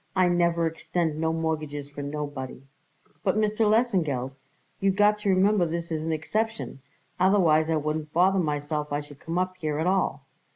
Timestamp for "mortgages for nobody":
1.31-2.63